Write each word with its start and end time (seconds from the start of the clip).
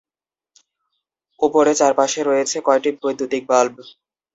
ওপরে 1.39 1.71
চারপাশে 1.79 2.19
রয়েছে 2.23 2.57
কয়টি 2.67 2.89
বৈদ্যুতিক 3.01 3.43
বাল্ব? 3.51 3.75